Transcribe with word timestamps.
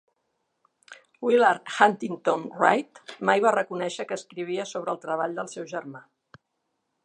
Willard 1.27 1.69
Huntington 1.73 2.47
Wright 2.61 3.03
mai 3.31 3.45
va 3.47 3.53
reconèixer 3.59 4.09
que 4.13 4.19
escrivia 4.21 4.69
sobre 4.73 4.95
el 4.97 5.03
treball 5.07 5.41
del 5.41 5.53
seu 5.57 5.73
germà. 5.77 6.07